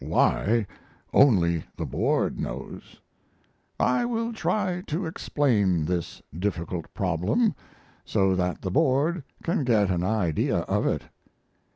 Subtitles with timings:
[0.03, 0.65] Why,
[1.13, 2.99] only the board knows!
[3.79, 7.53] I will try to explain this difficult problem
[8.03, 11.03] so that the board can get an idea of it.